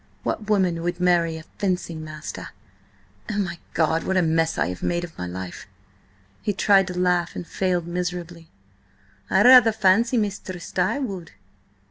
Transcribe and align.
What 0.23 0.49
woman 0.49 0.81
would 0.81 0.99
marry 0.99 1.37
a 1.37 1.43
fencing 1.59 2.03
master? 2.03 2.47
Oh, 3.29 3.37
my 3.37 3.59
God! 3.75 4.03
what 4.03 4.17
a 4.17 4.23
mess 4.23 4.57
I 4.57 4.69
have 4.69 4.81
made 4.81 5.03
of 5.03 5.15
my 5.15 5.27
life." 5.27 5.67
He 6.41 6.53
tried 6.53 6.87
to 6.87 6.97
laugh 6.99 7.35
and 7.35 7.45
failed 7.45 7.85
miserably. 7.85 8.49
"I 9.29 9.43
rather 9.43 9.71
fancy 9.71 10.17
Mistress 10.17 10.71
Di 10.71 10.97
would." 10.97 11.33